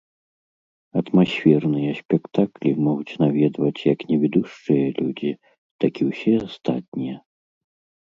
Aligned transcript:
Атмасферныя 1.01 1.91
спектаклі 2.01 2.71
могуць 2.87 3.17
наведваць 3.25 3.85
як 3.93 3.99
невідушчыя 4.15 4.87
людзі, 4.99 5.31
так 5.83 5.93
і 6.05 6.13
ўсе 6.13 6.33
астатнія. 6.51 7.15